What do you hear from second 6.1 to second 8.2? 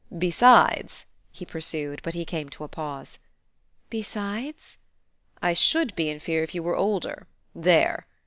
fear if you were older there!